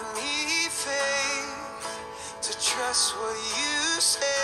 give 0.00 0.14
me 0.14 0.68
faith 0.68 2.40
to 2.42 2.52
trust 2.52 3.14
what 3.16 3.36
you 3.36 4.00
say. 4.00 4.39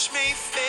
touch 0.00 0.14
me. 0.14 0.59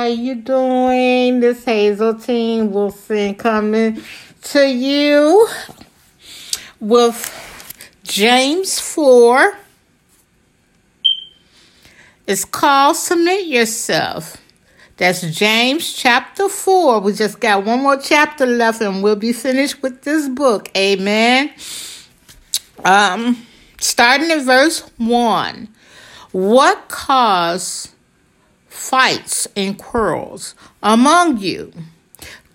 how 0.00 0.06
you 0.06 0.34
doing? 0.34 1.40
This 1.40 1.62
Hazeltine 1.62 2.72
Wilson 2.72 3.34
coming 3.34 4.02
to 4.44 4.66
you 4.66 5.46
with 6.80 7.18
James 8.02 8.80
4. 8.80 9.58
It's 12.26 12.46
called 12.46 12.96
Submit 12.96 13.46
Yourself. 13.46 14.38
That's 14.96 15.20
James 15.20 15.92
chapter 15.92 16.48
4. 16.48 17.00
We 17.00 17.12
just 17.12 17.38
got 17.38 17.66
one 17.66 17.82
more 17.82 17.98
chapter 17.98 18.46
left 18.46 18.80
and 18.80 19.02
we'll 19.02 19.16
be 19.16 19.34
finished 19.34 19.82
with 19.82 20.00
this 20.00 20.30
book. 20.30 20.70
Amen. 20.74 21.52
Um 22.86 23.36
starting 23.78 24.30
at 24.30 24.44
verse 24.44 24.80
1. 24.96 25.68
What 26.32 26.88
caused 26.88 27.90
fights 28.70 29.46
and 29.54 29.76
quarrels 29.76 30.54
among 30.82 31.38
you? 31.38 31.72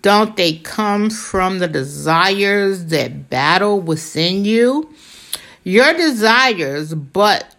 Don't 0.02 0.36
they 0.36 0.54
come 0.54 1.10
from 1.10 1.58
the 1.58 1.68
desires 1.68 2.86
that 2.86 3.30
battle 3.30 3.80
within 3.80 4.44
you? 4.44 4.92
Your 5.62 5.92
desires, 5.94 6.94
but 6.94 7.54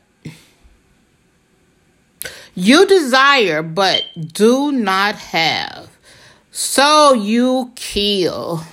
you 2.55 2.87
desire, 2.87 3.61
but 3.61 4.05
do 4.33 4.71
not 4.71 5.15
have. 5.15 5.89
So 6.51 7.13
you 7.13 7.71
kill. 7.75 8.63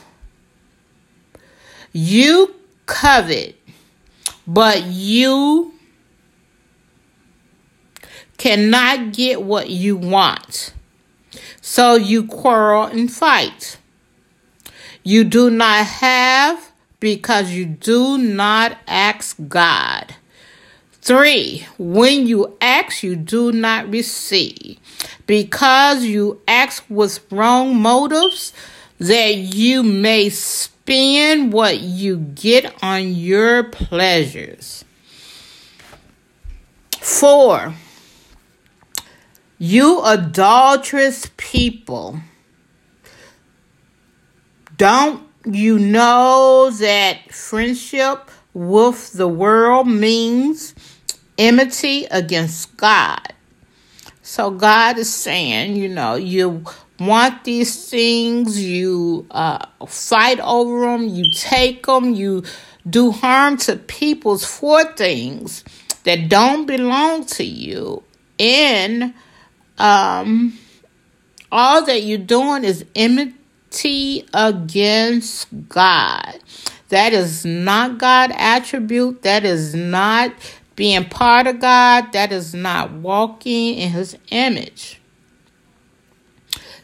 You 1.93 2.55
covet, 2.87 3.57
but 4.47 4.85
you 4.85 5.75
cannot 8.37 9.13
get 9.13 9.43
what 9.43 9.71
you 9.71 9.97
want. 9.97 10.73
So 11.61 11.95
you 11.95 12.27
quarrel 12.27 12.85
and 12.85 13.11
fight. 13.11 13.79
You 15.03 15.25
do 15.25 15.51
not 15.51 15.87
have 15.87 16.73
because 17.01 17.51
you 17.51 17.67
do 17.67 18.19
not 18.19 18.79
ask 18.87 19.37
God. 19.49 20.15
Three, 21.03 21.67
when 21.77 22.27
you 22.27 22.57
ask, 22.63 23.03
you 23.03 23.15
do 23.15 23.53
not 23.53 23.91
receive. 23.91 24.79
Because 25.27 26.05
you 26.05 26.41
ask 26.49 26.83
with 26.89 27.21
wrong 27.31 27.77
motives, 27.77 28.55
that 28.99 29.37
you 29.37 29.83
may 29.83 30.31
spend 30.31 31.53
what 31.53 31.81
you 31.81 32.17
get 32.17 32.73
on 32.83 33.13
your 33.13 33.65
pleasures. 33.65 34.85
Four, 36.99 37.75
you 39.59 40.03
adulterous 40.05 41.31
people, 41.37 42.21
don't 44.77 45.27
you 45.45 45.79
know 45.79 46.71
that 46.71 47.33
friendship 47.33 48.31
with 48.53 49.13
the 49.13 49.29
world 49.29 49.87
means 49.87 50.75
enmity 51.39 52.07
against 52.11 52.77
God. 52.77 53.33
So 54.23 54.51
God 54.51 54.99
is 54.99 55.13
saying, 55.13 55.77
you 55.77 55.89
know, 55.89 56.15
you 56.15 56.65
want 56.99 57.45
these 57.45 57.91
things, 57.91 58.63
you 58.63 59.27
uh, 59.31 59.67
fight 59.87 60.41
over 60.41 60.81
them, 60.87 61.09
you 61.09 61.31
take 61.33 61.87
them, 61.87 62.15
you 62.15 62.43
do 62.89 63.11
harm 63.11 63.57
to 63.59 63.77
people's 63.77 64.45
for 64.45 64.85
things 64.95 65.65
that 66.05 66.29
don't 66.29 66.67
belong 66.67 67.25
to 67.27 67.45
you. 67.45 68.03
And 68.39 69.15
um, 69.79 70.59
all 71.51 71.85
that 71.85 72.03
you're 72.03 72.19
doing 72.19 72.65
is 72.65 72.85
enmity 72.95 74.27
against 74.33 75.47
God. 75.69 76.39
That 76.89 77.13
is 77.13 77.45
not 77.45 77.99
God 77.99 78.31
attribute. 78.33 79.23
That 79.23 79.45
is 79.45 79.75
not 79.75 80.33
being 80.77 81.09
part 81.09 81.47
of 81.47 81.61
God, 81.61 82.13
that 82.13 82.33
is 82.33 82.55
not 82.55 82.93
walking 82.93 83.77
in 83.77 83.91
his 83.91 84.17
image. 84.31 85.01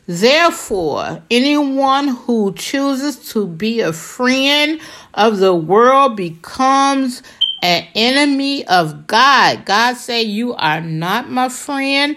Therefore, 0.07 1.23
anyone 1.31 2.09
who 2.09 2.53
chooses 2.55 3.31
to 3.31 3.47
be 3.47 3.81
a 3.81 3.93
friend 3.93 4.81
of 5.15 5.39
the 5.39 5.55
world 5.55 6.17
becomes 6.17 7.23
an 7.63 7.87
enemy 7.95 8.67
of 8.67 9.07
God. 9.07 9.65
God 9.65 9.97
say, 9.97 10.23
"You 10.23 10.55
are 10.55 10.81
not 10.81 11.31
my 11.31 11.49
friend." 11.49 12.17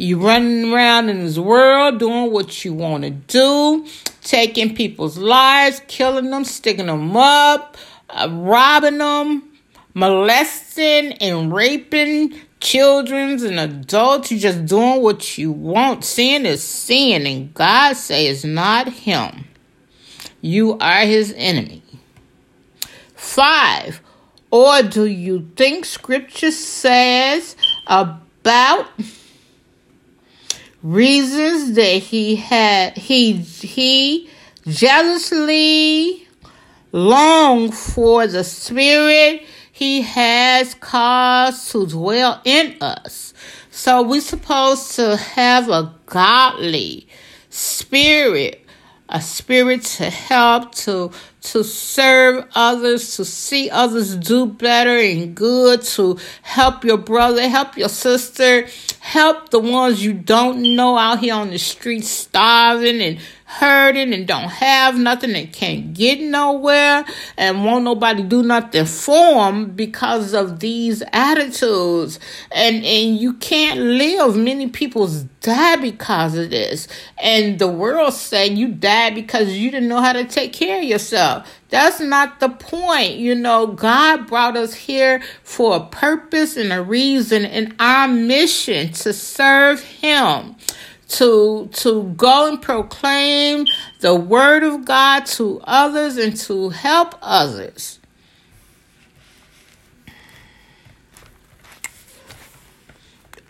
You 0.00 0.16
running 0.16 0.72
around 0.72 1.10
in 1.10 1.26
this 1.26 1.38
world 1.38 1.98
doing 1.98 2.32
what 2.32 2.64
you 2.64 2.72
want 2.72 3.04
to 3.04 3.10
do, 3.10 3.86
taking 4.22 4.74
people's 4.74 5.18
lives, 5.18 5.82
killing 5.88 6.30
them, 6.30 6.42
sticking 6.44 6.86
them 6.86 7.14
up, 7.14 7.76
uh, 8.08 8.26
robbing 8.30 8.96
them, 8.96 9.42
molesting 9.92 11.12
and 11.20 11.52
raping 11.52 12.32
children 12.60 13.44
and 13.44 13.60
adults. 13.60 14.30
You're 14.30 14.40
just 14.40 14.64
doing 14.64 15.02
what 15.02 15.36
you 15.36 15.52
want. 15.52 16.02
Sin 16.02 16.46
is 16.46 16.64
sin, 16.64 17.26
and 17.26 17.52
God 17.52 17.94
says 17.94 18.42
not 18.42 18.88
him. 18.88 19.44
You 20.40 20.78
are 20.78 21.02
his 21.02 21.34
enemy. 21.36 21.82
Five, 23.14 24.00
or 24.50 24.82
do 24.82 25.04
you 25.04 25.50
think 25.56 25.84
scripture 25.84 26.52
says 26.52 27.54
about 27.86 28.86
reasons 30.82 31.74
that 31.74 31.98
he 32.02 32.36
had 32.36 32.96
he 32.96 33.34
he 33.34 34.28
jealously 34.66 36.26
longed 36.92 37.74
for 37.74 38.26
the 38.26 38.44
spirit 38.44 39.42
he 39.72 40.02
has 40.02 40.74
caused 40.74 41.70
to 41.72 41.86
dwell 41.86 42.40
in 42.44 42.76
us. 42.82 43.32
So 43.70 44.02
we're 44.02 44.20
supposed 44.20 44.94
to 44.96 45.16
have 45.16 45.70
a 45.70 45.94
godly 46.04 47.08
spirit, 47.48 48.62
a 49.08 49.22
spirit 49.22 49.82
to 49.82 50.10
help, 50.10 50.74
to 50.74 51.12
to 51.42 51.64
serve 51.64 52.46
others, 52.54 53.16
to 53.16 53.24
see 53.24 53.70
others 53.70 54.16
do 54.16 54.46
better 54.46 54.96
and 54.96 55.34
good, 55.34 55.82
to 55.82 56.18
help 56.42 56.84
your 56.84 56.98
brother, 56.98 57.48
help 57.48 57.76
your 57.76 57.88
sister, 57.88 58.66
help 59.00 59.50
the 59.50 59.58
ones 59.58 60.04
you 60.04 60.12
don't 60.12 60.62
know 60.76 60.96
out 60.96 61.20
here 61.20 61.34
on 61.34 61.50
the 61.50 61.58
street 61.58 62.04
starving 62.04 63.00
and 63.00 63.18
hurting 63.50 64.14
and 64.14 64.28
don't 64.28 64.48
have 64.48 64.96
nothing 64.96 65.34
and 65.34 65.52
can't 65.52 65.92
get 65.92 66.20
nowhere 66.20 67.04
and 67.36 67.64
won't 67.64 67.82
nobody 67.82 68.22
do 68.22 68.44
nothing 68.44 68.86
for 68.86 69.34
them 69.34 69.70
because 69.72 70.34
of 70.34 70.60
these 70.60 71.02
attitudes. 71.12 72.20
And 72.52 72.76
and 72.84 73.18
you 73.18 73.34
can't 73.34 73.80
live 73.80 74.36
many 74.36 74.68
people's 74.68 75.24
die 75.40 75.76
because 75.76 76.36
of 76.36 76.50
this. 76.50 76.86
And 77.20 77.58
the 77.58 77.66
world 77.66 78.14
saying 78.14 78.56
you 78.56 78.68
died 78.68 79.16
because 79.16 79.48
you 79.48 79.72
didn't 79.72 79.88
know 79.88 80.00
how 80.00 80.12
to 80.12 80.24
take 80.24 80.52
care 80.52 80.78
of 80.78 80.84
yourself. 80.84 81.48
That's 81.70 82.00
not 82.00 82.38
the 82.38 82.50
point 82.50 83.16
you 83.16 83.34
know. 83.34 83.66
God 83.66 84.28
brought 84.28 84.56
us 84.56 84.74
here 84.74 85.22
for 85.42 85.76
a 85.76 85.80
purpose 85.80 86.56
and 86.56 86.72
a 86.72 86.82
reason 86.82 87.44
and 87.44 87.74
our 87.80 88.06
mission 88.06 88.92
to 88.92 89.12
serve 89.12 89.82
him 89.82 90.54
to 91.10 91.68
to 91.72 92.04
go 92.16 92.48
and 92.48 92.62
proclaim 92.62 93.66
the 94.00 94.14
word 94.14 94.62
of 94.62 94.84
God 94.84 95.26
to 95.26 95.60
others 95.64 96.16
and 96.16 96.36
to 96.36 96.70
help 96.70 97.14
others. 97.20 98.00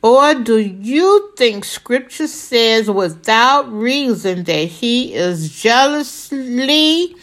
Or 0.03 0.33
do 0.35 0.57
you 0.57 1.33
think 1.37 1.67
scripture 1.67 2.27
says 2.27 2.91
without 2.91 3.71
reason 3.71 4.45
that 4.45 4.65
he 4.65 5.15
is 5.15 5.61
jealously 5.61 7.15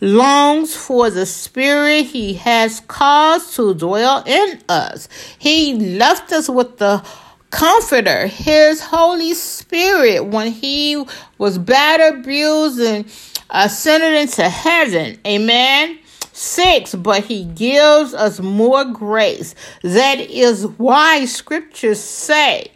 longs 0.00 0.74
for 0.74 1.10
the 1.10 1.26
spirit 1.26 2.04
he 2.04 2.34
has 2.34 2.80
caused 2.80 3.54
to 3.56 3.74
dwell 3.74 4.22
in 4.24 4.62
us? 4.70 5.10
He 5.38 5.74
left 5.96 6.32
us 6.32 6.48
with 6.48 6.78
the 6.78 7.04
comforter, 7.52 8.26
his 8.26 8.80
Holy 8.80 9.34
Spirit, 9.34 10.24
when 10.26 10.50
he 10.50 11.04
was 11.38 11.58
battered, 11.58 12.24
bruised, 12.24 12.80
and 12.80 13.04
uh, 13.50 13.66
ascended 13.66 14.14
into 14.14 14.48
heaven. 14.48 15.18
Amen. 15.24 16.00
Six, 16.32 16.94
but 16.94 17.24
he 17.24 17.44
gives 17.44 18.14
us 18.14 18.40
more 18.40 18.86
grace. 18.86 19.54
That 19.82 20.18
is 20.18 20.66
why 20.66 21.26
scriptures 21.26 22.00
say, 22.00 22.72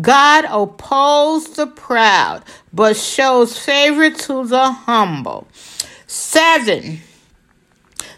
God 0.00 0.46
opposes 0.48 1.54
the 1.54 1.66
proud, 1.66 2.42
but 2.72 2.96
shows 2.96 3.58
favor 3.58 4.10
to 4.10 4.46
the 4.46 4.72
humble. 4.72 5.46
Seven, 6.06 7.00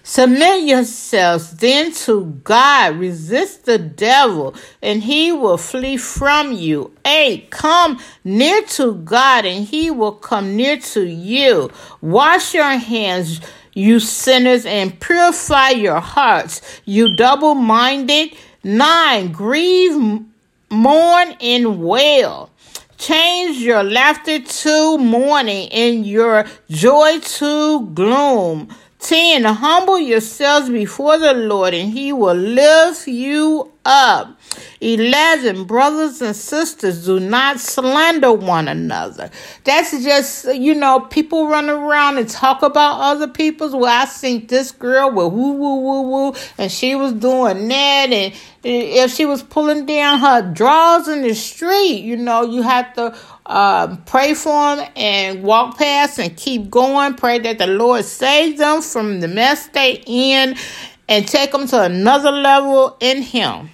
Submit 0.08 0.68
yourselves 0.68 1.50
then 1.56 1.90
to 1.90 2.26
God. 2.44 2.96
Resist 2.96 3.64
the 3.64 3.76
devil, 3.76 4.54
and 4.80 5.02
he 5.02 5.32
will 5.32 5.58
flee 5.58 5.96
from 5.96 6.52
you. 6.52 6.92
Eight, 7.04 7.50
come 7.50 7.98
near 8.22 8.62
to 8.78 8.94
God, 8.94 9.44
and 9.44 9.66
he 9.66 9.90
will 9.90 10.12
come 10.12 10.54
near 10.54 10.78
to 10.78 11.04
you. 11.04 11.72
Wash 12.00 12.54
your 12.54 12.78
hands, 12.78 13.40
you 13.74 13.98
sinners, 13.98 14.64
and 14.64 14.98
purify 15.00 15.70
your 15.70 15.98
hearts, 15.98 16.62
you 16.84 17.16
double 17.16 17.56
minded. 17.56 18.30
Nine, 18.62 19.32
grieve 19.32 20.22
mourn 20.70 21.34
and 21.40 21.82
wail. 21.82 22.50
Change 22.96 23.58
your 23.58 23.82
laughter 23.82 24.38
to 24.38 24.98
mourning 24.98 25.68
and 25.70 26.06
your 26.06 26.46
joy 26.70 27.18
to 27.18 27.86
gloom. 27.88 28.68
10. 29.06 29.44
Humble 29.44 30.00
yourselves 30.00 30.68
before 30.68 31.16
the 31.16 31.32
Lord 31.32 31.74
and 31.74 31.92
he 31.92 32.12
will 32.12 32.34
lift 32.34 33.06
you 33.06 33.70
up. 33.84 34.35
11. 34.80 35.64
Brothers 35.64 36.20
and 36.22 36.36
sisters, 36.36 37.06
do 37.06 37.20
not 37.20 37.60
slander 37.60 38.32
one 38.32 38.68
another. 38.68 39.30
That's 39.64 39.90
just, 40.02 40.54
you 40.54 40.74
know, 40.74 41.00
people 41.00 41.48
run 41.48 41.70
around 41.70 42.18
and 42.18 42.28
talk 42.28 42.62
about 42.62 43.00
other 43.00 43.28
people's. 43.28 43.74
Well, 43.74 43.84
I 43.86 44.04
seen 44.06 44.46
this 44.46 44.72
girl 44.72 45.10
with 45.10 45.32
woo, 45.32 45.52
woo, 45.52 45.80
woo, 45.80 46.02
woo, 46.02 46.34
and 46.58 46.70
she 46.70 46.94
was 46.94 47.12
doing 47.12 47.68
that. 47.68 48.08
And 48.12 48.34
if 48.62 49.12
she 49.12 49.24
was 49.24 49.42
pulling 49.42 49.86
down 49.86 50.18
her 50.20 50.52
drawers 50.52 51.08
in 51.08 51.22
the 51.22 51.34
street, 51.34 52.02
you 52.02 52.16
know, 52.16 52.42
you 52.42 52.62
have 52.62 52.92
to 52.94 53.16
uh, 53.46 53.96
pray 54.06 54.34
for 54.34 54.76
them 54.76 54.88
and 54.96 55.42
walk 55.42 55.78
past 55.78 56.18
and 56.18 56.36
keep 56.36 56.70
going. 56.70 57.14
Pray 57.14 57.38
that 57.38 57.58
the 57.58 57.66
Lord 57.66 58.04
save 58.04 58.58
them 58.58 58.82
from 58.82 59.20
the 59.20 59.28
mess 59.28 59.68
they 59.68 60.02
in 60.06 60.56
and 61.08 61.26
take 61.26 61.52
them 61.52 61.66
to 61.68 61.82
another 61.82 62.32
level 62.32 62.96
in 63.00 63.22
Him. 63.22 63.70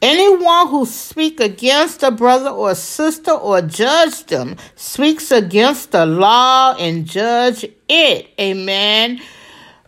Anyone 0.00 0.68
who 0.68 0.86
speaks 0.86 1.42
against 1.42 2.04
a 2.04 2.10
brother 2.12 2.50
or 2.50 2.74
sister 2.76 3.32
or 3.32 3.62
judge 3.62 4.24
them 4.26 4.56
speaks 4.76 5.32
against 5.32 5.90
the 5.90 6.06
law 6.06 6.76
and 6.78 7.04
judge 7.04 7.64
it. 7.88 8.28
Amen. 8.38 9.20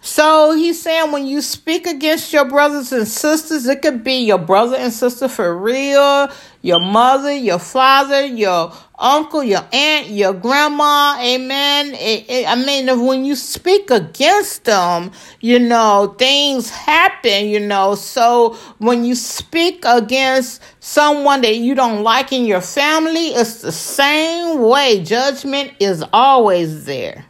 So 0.02 0.56
he's 0.56 0.80
saying 0.82 1.12
when 1.12 1.26
you 1.26 1.42
speak 1.42 1.86
against 1.86 2.32
your 2.32 2.46
brothers 2.46 2.90
and 2.90 3.06
sisters, 3.06 3.66
it 3.66 3.82
could 3.82 4.02
be 4.02 4.24
your 4.24 4.38
brother 4.38 4.76
and 4.76 4.92
sister 4.92 5.28
for 5.28 5.56
real, 5.56 6.28
your 6.62 6.80
mother, 6.80 7.32
your 7.32 7.58
father, 7.58 8.24
your 8.24 8.72
uncle, 9.00 9.42
your 9.42 9.66
aunt, 9.72 10.08
your 10.08 10.34
grandma, 10.34 11.18
amen. 11.20 11.94
It, 11.94 12.30
it, 12.30 12.48
I 12.48 12.54
mean, 12.54 13.04
when 13.04 13.24
you 13.24 13.34
speak 13.34 13.90
against 13.90 14.64
them, 14.64 15.10
you 15.40 15.58
know, 15.58 16.14
things 16.18 16.70
happen, 16.70 17.46
you 17.46 17.60
know. 17.60 17.94
So 17.94 18.56
when 18.78 19.04
you 19.04 19.14
speak 19.14 19.84
against 19.86 20.62
someone 20.80 21.40
that 21.40 21.56
you 21.56 21.74
don't 21.74 22.02
like 22.02 22.32
in 22.32 22.44
your 22.44 22.60
family, 22.60 23.28
it's 23.28 23.62
the 23.62 23.72
same 23.72 24.60
way. 24.60 25.02
Judgment 25.02 25.72
is 25.80 26.04
always 26.12 26.84
there. 26.84 27.24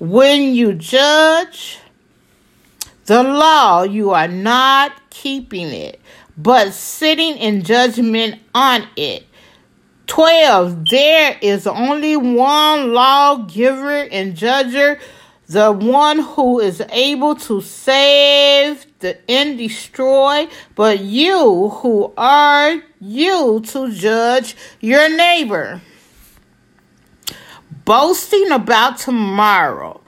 When 0.00 0.54
you 0.54 0.72
judge 0.72 1.78
the 3.04 3.22
law, 3.22 3.82
you 3.82 4.10
are 4.10 4.28
not 4.28 4.92
keeping 5.10 5.66
it, 5.66 6.00
but 6.38 6.72
sitting 6.72 7.36
in 7.36 7.62
judgment 7.62 8.40
on 8.54 8.86
it. 8.96 9.26
12. 10.10 10.86
There 10.90 11.38
is 11.40 11.68
only 11.68 12.16
one 12.16 12.92
lawgiver 12.92 14.08
and 14.10 14.36
judger, 14.36 14.98
the 15.46 15.70
one 15.70 16.18
who 16.18 16.58
is 16.58 16.82
able 16.90 17.36
to 17.36 17.60
save 17.60 18.86
the, 18.98 19.18
and 19.30 19.56
destroy, 19.56 20.48
but 20.74 20.98
you 20.98 21.68
who 21.68 22.12
are 22.16 22.82
you 23.00 23.60
to 23.68 23.92
judge 23.92 24.56
your 24.80 25.08
neighbor 25.16 25.80
boasting 27.84 28.50
about 28.50 28.98
tomorrow. 28.98 30.00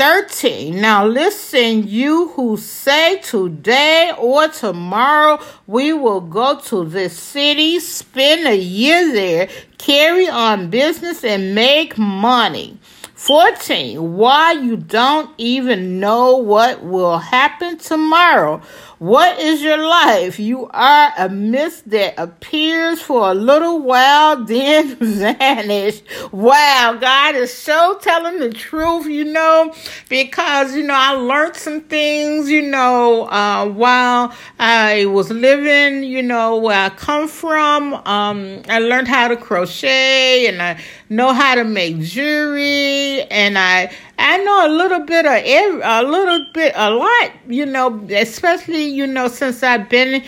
13. 0.00 0.80
Now 0.80 1.04
listen, 1.04 1.86
you 1.86 2.28
who 2.28 2.56
say 2.56 3.18
today 3.18 4.10
or 4.16 4.48
tomorrow 4.48 5.38
we 5.66 5.92
will 5.92 6.22
go 6.22 6.58
to 6.58 6.86
this 6.86 7.18
city, 7.18 7.78
spend 7.80 8.46
a 8.46 8.56
year 8.56 9.12
there, 9.12 9.50
carry 9.76 10.26
on 10.26 10.70
business, 10.70 11.22
and 11.22 11.54
make 11.54 11.98
money. 11.98 12.78
14. 13.12 14.16
Why 14.16 14.52
you 14.52 14.78
don't 14.78 15.30
even 15.36 16.00
know 16.00 16.38
what 16.38 16.82
will 16.82 17.18
happen 17.18 17.76
tomorrow. 17.76 18.62
What 19.00 19.38
is 19.38 19.62
your 19.62 19.78
life? 19.78 20.38
You 20.38 20.68
are 20.74 21.10
a 21.16 21.30
mist 21.30 21.88
that 21.88 22.12
appears 22.18 23.00
for 23.00 23.30
a 23.30 23.34
little 23.34 23.80
while, 23.80 24.44
then 24.44 24.94
vanish. 24.96 26.02
Wow, 26.32 26.98
God 27.00 27.34
is 27.34 27.50
so 27.50 27.98
telling 28.02 28.40
the 28.40 28.50
truth, 28.50 29.06
you 29.06 29.24
know, 29.24 29.74
because, 30.10 30.76
you 30.76 30.82
know, 30.82 30.92
I 30.94 31.12
learned 31.12 31.56
some 31.56 31.80
things, 31.80 32.50
you 32.50 32.60
know, 32.60 33.24
uh, 33.30 33.68
while 33.68 34.34
I 34.58 35.06
was 35.06 35.30
living, 35.30 36.04
you 36.04 36.22
know, 36.22 36.58
where 36.58 36.78
I 36.78 36.90
come 36.90 37.26
from. 37.26 37.94
Um, 37.94 38.60
I 38.68 38.80
learned 38.80 39.08
how 39.08 39.28
to 39.28 39.36
crochet 39.38 40.46
and 40.46 40.60
I 40.60 40.78
know 41.10 41.34
how 41.34 41.56
to 41.56 41.64
make 41.64 41.98
jewelry 42.00 43.22
and 43.24 43.58
I 43.58 43.92
I 44.18 44.38
know 44.38 44.66
a 44.66 44.70
little 44.70 45.00
bit 45.00 45.26
of 45.26 45.32
every, 45.32 45.80
a 45.82 46.02
little 46.02 46.46
bit, 46.52 46.72
a 46.76 46.90
lot, 46.90 47.32
you 47.48 47.64
know, 47.64 48.06
especially, 48.10 48.84
you 48.84 49.06
know, 49.06 49.28
since 49.28 49.62
I've 49.62 49.88
been 49.88 50.22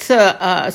to 0.00 0.16
uh, 0.16 0.70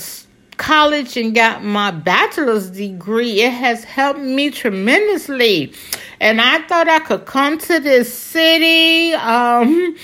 college 0.58 1.16
and 1.18 1.34
got 1.36 1.64
my 1.64 1.92
bachelor's 1.92 2.70
degree. 2.70 3.42
It 3.42 3.52
has 3.52 3.84
helped 3.84 4.20
me 4.20 4.50
tremendously. 4.50 5.74
And 6.20 6.42
I 6.42 6.62
thought 6.64 6.90
I 6.90 7.00
could 7.00 7.26
come 7.26 7.58
to 7.60 7.80
this 7.80 8.14
city 8.14 9.14
um, 9.14 9.96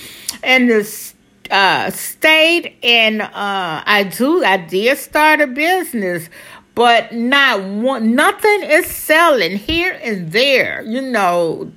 and 0.43 0.69
this 0.69 1.15
uh, 1.49 1.89
state, 1.89 2.75
and 2.83 3.23
uh, 3.23 3.29
I 3.33 4.03
do, 4.15 4.43
I 4.43 4.57
did 4.57 4.97
start 4.99 5.41
a 5.41 5.47
business 5.47 6.29
but 6.79 7.13
not 7.13 7.61
one 7.61 8.15
nothing 8.15 8.63
is 8.63 8.85
selling 8.85 9.57
here 9.57 9.99
and 10.01 10.31
there 10.31 10.81
you 10.83 11.01
know 11.01 11.69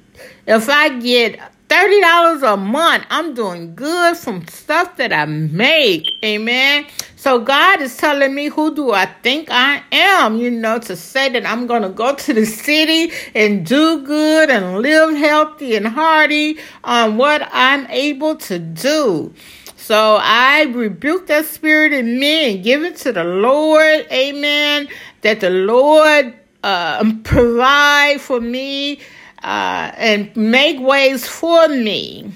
if 0.46 0.68
I 0.68 0.98
get 0.98 1.40
$30 1.72 2.52
a 2.52 2.56
month, 2.58 3.06
I'm 3.08 3.32
doing 3.32 3.74
good 3.74 4.14
from 4.18 4.46
stuff 4.48 4.96
that 4.98 5.10
I 5.10 5.24
make. 5.24 6.06
Amen. 6.22 6.84
So 7.16 7.38
God 7.38 7.80
is 7.80 7.96
telling 7.96 8.34
me 8.34 8.48
who 8.48 8.74
do 8.74 8.92
I 8.92 9.06
think 9.06 9.48
I 9.50 9.82
am, 9.90 10.36
you 10.36 10.50
know, 10.50 10.78
to 10.80 10.94
say 10.96 11.30
that 11.30 11.46
I'm 11.46 11.66
going 11.66 11.80
to 11.80 11.88
go 11.88 12.14
to 12.14 12.34
the 12.34 12.44
city 12.44 13.10
and 13.34 13.64
do 13.64 14.04
good 14.04 14.50
and 14.50 14.82
live 14.82 15.16
healthy 15.16 15.74
and 15.74 15.86
hearty 15.86 16.58
on 16.84 17.16
what 17.16 17.48
I'm 17.52 17.86
able 17.86 18.36
to 18.36 18.58
do. 18.58 19.32
So 19.82 20.18
I 20.22 20.62
rebuke 20.62 21.26
that 21.26 21.44
spirit 21.44 21.92
in 21.92 22.20
me 22.20 22.54
and 22.54 22.64
give 22.64 22.84
it 22.84 22.98
to 22.98 23.12
the 23.12 23.24
Lord. 23.24 24.06
Amen. 24.12 24.88
That 25.22 25.40
the 25.40 25.50
Lord 25.50 26.34
uh, 26.62 27.12
provide 27.24 28.20
for 28.20 28.40
me 28.40 29.00
uh, 29.42 29.90
and 29.96 30.36
make 30.36 30.78
ways 30.80 31.26
for 31.26 31.66
me 31.66 32.30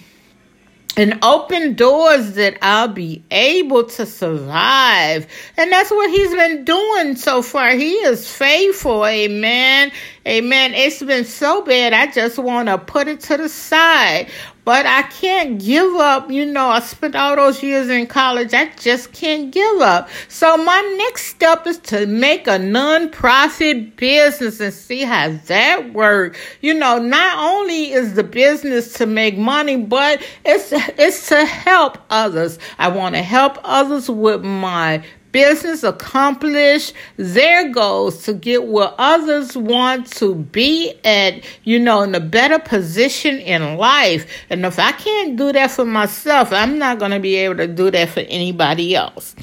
and 0.96 1.18
open 1.22 1.74
doors 1.74 2.32
that 2.32 2.56
I'll 2.62 2.88
be 2.88 3.22
able 3.30 3.84
to 3.84 4.06
survive. 4.06 5.26
And 5.56 5.70
that's 5.70 5.90
what 5.90 6.10
he's 6.10 6.32
been 6.32 6.64
doing 6.64 7.16
so 7.16 7.42
far. 7.42 7.70
He 7.70 7.92
is 7.92 8.30
faithful. 8.30 9.04
Amen. 9.04 9.92
Amen. 10.26 10.74
It's 10.74 11.02
been 11.02 11.24
so 11.24 11.62
bad. 11.62 11.92
I 11.92 12.10
just 12.10 12.38
want 12.38 12.68
to 12.68 12.78
put 12.78 13.08
it 13.08 13.20
to 13.20 13.36
the 13.36 13.48
side. 13.48 14.30
But 14.66 14.84
I 14.84 15.02
can't 15.02 15.60
give 15.62 15.94
up. 15.94 16.28
You 16.28 16.44
know, 16.44 16.66
I 16.66 16.80
spent 16.80 17.14
all 17.14 17.36
those 17.36 17.62
years 17.62 17.88
in 17.88 18.08
college. 18.08 18.52
I 18.52 18.66
just 18.74 19.12
can't 19.12 19.52
give 19.52 19.80
up. 19.80 20.08
So 20.26 20.56
my 20.56 20.96
next 20.98 21.26
step 21.26 21.68
is 21.68 21.78
to 21.90 22.04
make 22.06 22.48
a 22.48 22.58
non-profit 22.58 23.94
business 23.94 24.58
and 24.58 24.74
see 24.74 25.02
how 25.02 25.28
that 25.46 25.92
works. 25.92 26.40
You 26.62 26.74
know, 26.74 26.98
not 26.98 27.38
only 27.38 27.92
is 27.92 28.14
the 28.14 28.24
business 28.24 28.94
to 28.94 29.06
make 29.06 29.38
money, 29.38 29.76
but 29.76 30.20
it's 30.44 30.72
it's 30.72 31.28
to 31.28 31.44
help 31.44 31.98
others. 32.10 32.58
I 32.76 32.88
want 32.88 33.14
to 33.14 33.22
help 33.22 33.58
others 33.62 34.10
with 34.10 34.42
my 34.42 35.04
business 35.36 35.82
accomplish 35.82 36.94
their 37.18 37.70
goals 37.70 38.22
to 38.22 38.32
get 38.32 38.64
where 38.64 38.88
others 38.96 39.54
want 39.54 40.10
to 40.10 40.34
be 40.34 40.94
at, 41.04 41.44
you 41.62 41.78
know, 41.78 42.00
in 42.00 42.14
a 42.14 42.20
better 42.20 42.58
position 42.58 43.36
in 43.36 43.76
life. 43.76 44.26
And 44.48 44.64
if 44.64 44.78
I 44.78 44.92
can't 44.92 45.36
do 45.36 45.52
that 45.52 45.72
for 45.72 45.84
myself, 45.84 46.54
I'm 46.54 46.78
not 46.78 46.98
going 46.98 47.10
to 47.10 47.20
be 47.20 47.36
able 47.36 47.56
to 47.56 47.66
do 47.66 47.90
that 47.90 48.08
for 48.08 48.20
anybody 48.20 48.96
else. 48.96 49.36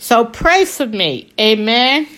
So 0.00 0.24
pray 0.24 0.64
for 0.64 0.86
me. 0.86 1.32
Amen. 1.38 2.08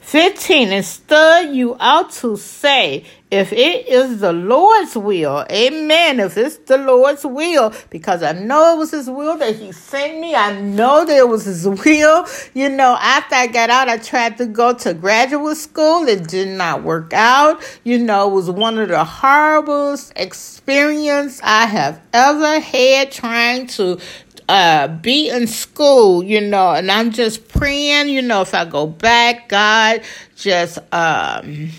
15. 0.00 0.72
Instead, 0.72 1.54
you 1.54 1.76
ought 1.78 2.10
to 2.14 2.36
say, 2.36 3.04
if 3.32 3.50
it 3.50 3.88
is 3.88 4.20
the 4.20 4.34
Lord's 4.34 4.94
will, 4.94 5.46
amen. 5.50 6.20
If 6.20 6.36
it's 6.36 6.58
the 6.58 6.76
Lord's 6.76 7.24
will, 7.24 7.72
because 7.88 8.22
I 8.22 8.32
know 8.32 8.74
it 8.74 8.78
was 8.78 8.90
His 8.90 9.08
will 9.08 9.38
that 9.38 9.56
He 9.56 9.72
sent 9.72 10.20
me, 10.20 10.34
I 10.34 10.60
know 10.60 11.06
that 11.06 11.16
it 11.16 11.26
was 11.26 11.46
His 11.46 11.66
will. 11.66 12.26
You 12.52 12.68
know, 12.68 12.94
after 13.00 13.34
I 13.34 13.46
got 13.46 13.70
out, 13.70 13.88
I 13.88 13.96
tried 13.96 14.36
to 14.36 14.44
go 14.44 14.74
to 14.74 14.92
graduate 14.92 15.56
school. 15.56 16.06
It 16.06 16.28
did 16.28 16.48
not 16.48 16.82
work 16.82 17.14
out. 17.14 17.62
You 17.84 17.98
know, 17.98 18.28
it 18.28 18.34
was 18.34 18.50
one 18.50 18.78
of 18.78 18.88
the 18.88 19.02
horriblest 19.02 20.12
experience 20.14 21.40
I 21.42 21.64
have 21.64 22.02
ever 22.12 22.60
had 22.60 23.10
trying 23.10 23.66
to 23.68 23.98
uh, 24.46 24.88
be 24.88 25.30
in 25.30 25.46
school, 25.46 26.22
you 26.22 26.42
know, 26.42 26.72
and 26.72 26.90
I'm 26.90 27.10
just 27.10 27.48
praying, 27.48 28.10
you 28.10 28.20
know, 28.20 28.42
if 28.42 28.52
I 28.52 28.66
go 28.66 28.86
back, 28.86 29.48
God, 29.48 30.02
just 30.36 30.78
um, 30.92 31.70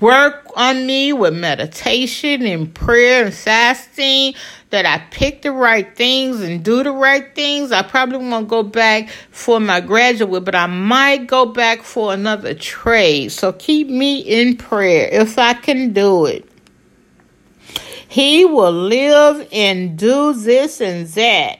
work 0.00 0.50
on 0.56 0.86
me 0.86 1.12
with 1.12 1.34
meditation 1.34 2.42
and 2.42 2.74
prayer 2.74 3.24
and 3.24 3.34
fasting, 3.34 4.34
that 4.70 4.86
I 4.86 4.98
pick 5.10 5.42
the 5.42 5.52
right 5.52 5.96
things 5.96 6.40
and 6.40 6.64
do 6.64 6.82
the 6.82 6.92
right 6.92 7.34
things. 7.34 7.72
I 7.72 7.82
probably 7.82 8.18
won't 8.18 8.48
go 8.48 8.62
back 8.62 9.10
for 9.30 9.60
my 9.60 9.80
graduate, 9.80 10.44
but 10.44 10.54
I 10.54 10.66
might 10.66 11.26
go 11.26 11.46
back 11.46 11.82
for 11.82 12.12
another 12.14 12.54
trade. 12.54 13.32
So 13.32 13.52
keep 13.52 13.88
me 13.88 14.20
in 14.20 14.56
prayer 14.56 15.08
if 15.10 15.38
I 15.38 15.54
can 15.54 15.92
do 15.92 16.26
it. 16.26 16.46
He 18.08 18.44
will 18.44 18.72
live 18.72 19.46
and 19.52 19.96
do 19.96 20.32
this 20.32 20.80
and 20.80 21.06
that. 21.08 21.58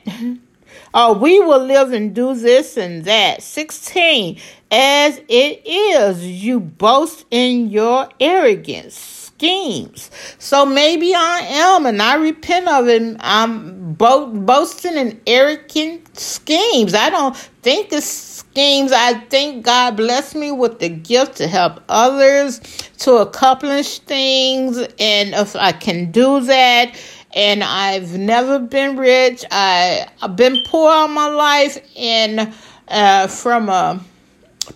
Oh, 0.93 1.13
we 1.13 1.39
will 1.39 1.63
live 1.63 1.93
and 1.93 2.13
do 2.13 2.35
this 2.35 2.75
and 2.75 3.05
that. 3.05 3.41
16. 3.41 4.37
As 4.71 5.21
it 5.29 5.61
is, 5.65 6.25
you 6.25 6.59
boast 6.59 7.25
in 7.31 7.69
your 7.69 8.09
arrogance 8.19 9.21
schemes. 9.41 10.11
So 10.37 10.65
maybe 10.65 11.15
I 11.15 11.39
am, 11.49 11.85
and 11.85 12.01
I 12.01 12.15
repent 12.15 12.67
of 12.67 12.87
it. 12.87 13.17
I'm 13.21 13.93
bo- 13.93 14.27
boasting 14.27 14.97
in 14.97 15.19
arrogant 15.25 16.17
schemes. 16.17 16.93
I 16.93 17.09
don't 17.09 17.35
think 17.63 17.91
it's 17.91 18.05
schemes. 18.05 18.91
I 18.91 19.13
think 19.13 19.65
God 19.65 19.97
blessed 19.97 20.35
me 20.35 20.51
with 20.51 20.79
the 20.79 20.89
gift 20.89 21.37
to 21.37 21.47
help 21.47 21.81
others 21.89 22.59
to 22.99 23.15
accomplish 23.15 23.99
things. 23.99 24.77
And 24.99 25.33
if 25.33 25.55
I 25.55 25.71
can 25.71 26.11
do 26.11 26.41
that, 26.41 26.95
and 27.33 27.63
I've 27.63 28.17
never 28.17 28.59
been 28.59 28.97
rich, 28.97 29.45
I, 29.51 30.07
I've 30.21 30.35
been 30.35 30.63
poor 30.65 30.91
all 30.91 31.07
my 31.07 31.27
life, 31.27 31.79
and 31.97 32.53
uh, 32.87 33.27
from 33.27 33.69
a 33.69 34.01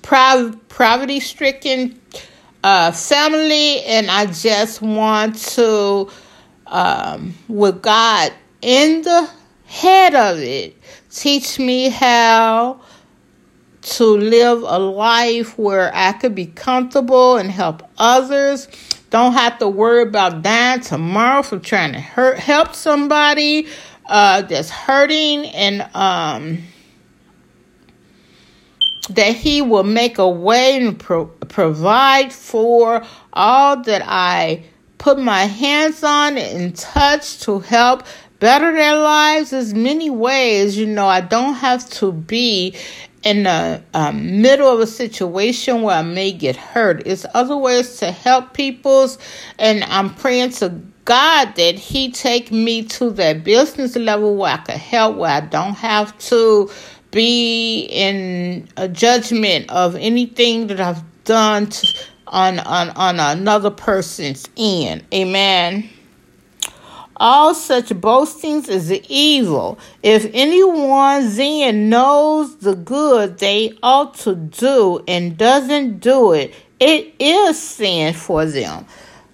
poverty 0.02 1.20
stricken 1.20 2.00
uh, 2.64 2.92
family, 2.92 3.82
and 3.84 4.10
I 4.10 4.26
just 4.28 4.82
want 4.82 5.38
to, 5.38 6.10
um, 6.68 7.34
with 7.48 7.82
God 7.82 8.34
in 8.62 9.02
the 9.04 9.30
head 9.66 10.16
of 10.16 10.40
it, 10.40 10.76
teach 11.12 11.60
me 11.60 11.90
how 11.90 12.82
to 13.82 14.06
live 14.06 14.64
a 14.64 14.80
life 14.80 15.60
where 15.60 15.92
I 15.94 16.14
could 16.14 16.34
be 16.34 16.48
comfortable 16.48 17.38
and 17.38 17.52
help 17.52 17.84
others. 17.98 18.68
Don't 19.16 19.32
have 19.32 19.60
to 19.60 19.70
worry 19.70 20.02
about 20.02 20.42
dying 20.42 20.82
tomorrow 20.82 21.42
from 21.42 21.62
trying 21.62 21.94
to 21.94 22.02
hurt, 22.02 22.38
help 22.38 22.76
somebody 22.76 23.66
uh, 24.08 24.42
that's 24.42 24.70
hurting, 24.70 25.46
and 25.46 25.84
um, 25.96 26.58
that 29.12 29.34
He 29.38 29.62
will 29.62 29.86
make 29.86 30.18
a 30.18 30.28
way 30.28 30.76
and 30.76 31.00
pro- 31.00 31.28
provide 31.28 32.34
for 32.34 33.06
all 33.32 33.82
that 33.84 34.02
I 34.06 34.66
put 34.98 35.18
my 35.18 35.44
hands 35.46 36.04
on 36.04 36.38
and 36.38 36.76
touch 36.76 37.40
to 37.44 37.60
help 37.60 38.04
better 38.40 38.74
their 38.74 38.98
lives. 38.98 39.52
There's 39.52 39.74
many 39.74 40.10
ways, 40.10 40.78
you 40.78 40.88
know. 40.88 41.08
I 41.08 41.22
don't 41.22 41.54
have 41.54 41.90
to 41.92 42.12
be 42.12 42.76
in 43.26 43.44
the 43.44 43.84
um, 43.94 44.42
middle 44.42 44.72
of 44.72 44.80
a 44.80 44.88
situation 44.88 45.82
where 45.82 45.98
I 45.98 46.04
may 46.04 46.32
get 46.32 46.56
hurt. 46.56 47.06
It's 47.06 47.26
other 47.34 47.58
ways 47.58 47.98
to 47.98 48.12
help 48.12 48.54
people's, 48.54 49.18
and 49.60 49.84
I'm 49.86 50.14
praying 50.14 50.52
to 50.52 50.70
God 51.04 51.56
that 51.56 51.76
He 51.76 52.12
take 52.12 52.52
me 52.52 52.84
to 52.84 53.10
that 53.12 53.44
business 53.44 53.96
level 53.96 54.36
where 54.36 54.54
I 54.54 54.58
can 54.58 54.80
help, 54.80 55.18
where 55.18 55.32
I 55.32 55.42
don't 55.42 55.74
have 55.74 56.18
to 56.30 56.70
be 57.12 57.88
in 57.90 58.68
a 58.78 58.88
judgment 58.88 59.70
of 59.72 59.96
anything 59.96 60.68
that 60.68 60.80
I've 60.80 61.04
done 61.24 61.68
to, 61.68 61.88
on 62.28 62.60
on 62.60 62.90
on 62.92 63.20
another 63.20 63.72
person's 63.72 64.48
end. 64.58 65.04
Amen. 65.14 65.90
All 67.18 67.54
such 67.54 68.00
boastings 68.00 68.68
is 68.68 68.92
evil. 68.92 69.80
If 70.04 70.30
anyone 70.34 71.34
then 71.36 71.90
knows 71.90 72.58
the 72.58 72.76
good 72.76 73.38
they 73.38 73.78
ought 73.82 74.16
to 74.20 74.36
do 74.36 75.02
and 75.08 75.38
doesn't 75.38 76.00
do 76.00 76.34
it, 76.34 76.54
it 76.80 77.16
is 77.20 77.62
sin 77.62 78.14
for 78.14 78.46
them. 78.46 78.86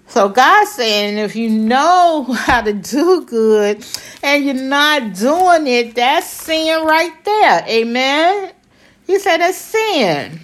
So 0.06 0.28
God's 0.28 0.70
saying 0.72 1.18
if 1.18 1.34
you 1.34 1.48
know 1.48 2.24
how 2.36 2.60
to 2.60 2.72
do 2.72 3.24
good 3.24 3.84
and 4.22 4.44
you're 4.44 4.54
not 4.54 5.14
doing 5.14 5.66
it, 5.66 5.94
that's 5.94 6.26
sin 6.26 6.84
right 6.84 7.24
there. 7.24 7.64
Amen. 7.66 8.52
He 9.06 9.18
said 9.18 9.38
that's 9.38 9.58
sin. 9.58 10.38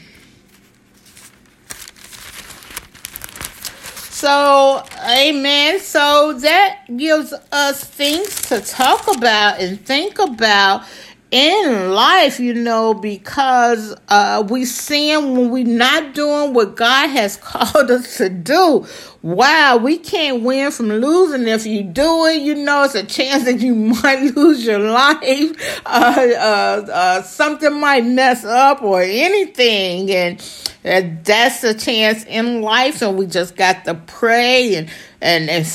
So, 4.21 4.83
amen. 5.05 5.79
So 5.79 6.33
that 6.41 6.81
gives 6.97 7.33
us 7.53 7.85
things 7.85 8.43
to 8.49 8.61
talk 8.61 9.07
about 9.17 9.61
and 9.61 9.81
think 9.81 10.19
about 10.19 10.83
in 11.31 11.93
life, 11.93 12.41
you 12.41 12.53
know, 12.53 12.95
because 12.95 13.95
uh, 14.09 14.45
we 14.51 14.65
sin 14.65 15.37
when 15.37 15.51
we're 15.51 15.65
not 15.65 16.17
doing 16.17 16.53
what 16.53 16.75
God 16.75 17.11
has 17.11 17.37
called 17.41 17.93
us 17.93 18.17
to 18.17 18.29
do. 18.29 18.89
Wow, 19.21 19.79
we 19.79 19.99
can't 19.99 20.45
win 20.45 20.71
from 20.71 20.91
losing. 20.91 21.49
If 21.49 21.67
you 21.67 21.83
do 21.83 22.27
it, 22.27 22.41
you 22.41 22.55
know, 22.55 22.85
it's 22.85 22.95
a 22.95 23.05
chance 23.05 23.45
that 23.47 23.59
you 23.59 23.75
might 24.03 24.21
lose 24.37 24.65
your 24.65 24.79
life. 24.79 25.81
Uh, 25.85 26.15
uh, 26.37 26.87
uh 26.93 27.23
something 27.23 27.81
might 27.81 28.05
mess 28.05 28.45
up 28.45 28.81
or 28.81 29.03
anything. 29.03 30.11
And 30.13 30.41
that's 31.25 31.65
a 31.65 31.75
chance 31.75 32.25
in 32.27 32.63
life. 32.63 32.99
So 32.99 33.11
we 33.11 33.27
just 33.27 33.57
got 33.57 33.85
to 33.87 33.95
pray 33.95 34.77
and 34.77 34.89
and, 35.21 35.51
and 35.51 35.67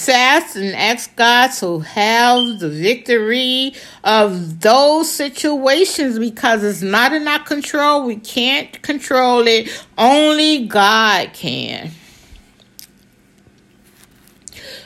and 0.56 0.76
ask 0.76 1.14
God 1.18 1.48
to 1.60 1.80
have 1.80 2.60
the 2.60 2.70
victory 2.70 3.74
of 4.06 4.62
those 4.62 5.12
situations 5.12 6.18
because 6.18 6.64
it's 6.64 6.82
not 6.82 7.12
in 7.12 7.28
our 7.28 7.40
control. 7.40 8.06
We 8.06 8.16
can't 8.16 8.82
control 8.82 9.46
it. 9.46 9.70
Only 9.98 10.66
God 10.66 11.34
can. 11.34 11.92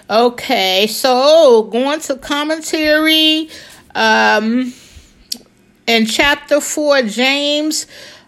Okay, 0.10 0.88
so 0.88 1.64
going 1.64 2.00
to 2.02 2.16
commentary 2.16 3.50
um, 3.94 4.74
in 5.86 6.06
chapter 6.06 6.62
4, 6.62 7.02
James 7.02 7.88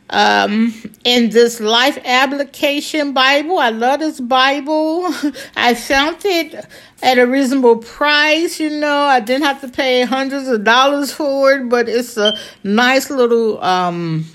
um, 0.09 0.73
in 1.05 1.29
this 1.29 1.61
life 1.61 1.97
application 2.03 3.13
Bible. 3.13 3.59
I 3.59 3.69
love 3.69 4.01
this 4.01 4.19
Bible. 4.19 5.05
I 5.55 5.73
found 5.73 6.17
it 6.25 6.65
at 7.01 7.17
a 7.17 7.25
reasonable 7.25 7.77
price. 7.77 8.59
You 8.59 8.71
know, 8.71 9.03
I 9.03 9.21
didn't 9.21 9.43
have 9.43 9.61
to 9.61 9.69
pay 9.69 10.03
hundreds 10.03 10.49
of 10.49 10.65
dollars 10.65 11.13
for 11.13 11.53
it, 11.53 11.69
but 11.69 11.87
it's 11.87 12.17
a 12.17 12.37
nice 12.61 13.09
little 13.09 13.63
um, 13.63 14.25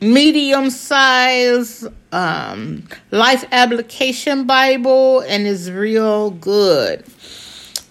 medium 0.00 0.70
size 0.70 1.86
um, 2.12 2.84
life 3.10 3.44
application 3.52 4.46
Bible, 4.46 5.20
and 5.20 5.46
is 5.46 5.70
real 5.70 6.30
good. 6.30 7.04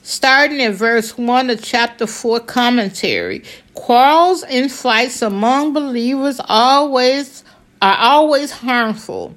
Starting 0.04 0.60
in 0.60 0.74
verse 0.74 1.18
1 1.18 1.50
of 1.52 1.62
chapter 1.62 2.08
4 2.08 2.40
commentary. 2.42 3.44
Quarrels 3.76 4.44
and 4.44 4.72
fights 4.72 5.22
among 5.22 5.74
believers 5.74 6.42
always 6.50 7.44
are 7.82 7.96
always 7.98 8.52
harmful. 8.52 9.34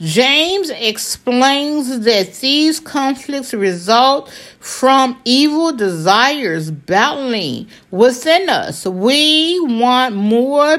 James 0.00 0.68
explains 0.68 2.00
that 2.00 2.34
these 2.34 2.78
conflicts 2.78 3.54
result 3.54 4.30
from 4.60 5.18
evil 5.24 5.72
desires 5.72 6.70
battling 6.70 7.66
within 7.90 8.50
us. 8.50 8.84
We 8.84 9.58
want 9.60 10.14
more 10.14 10.78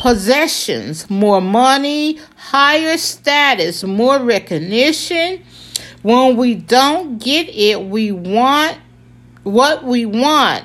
possessions, 0.00 1.10
more 1.10 1.42
money, 1.42 2.18
higher 2.34 2.96
status, 2.96 3.84
more 3.84 4.18
recognition, 4.18 5.44
when 6.00 6.38
we 6.38 6.54
don't 6.54 7.18
get 7.18 7.50
it, 7.50 7.82
we 7.82 8.10
want 8.10 8.78
what 9.42 9.84
we 9.84 10.06
want. 10.06 10.64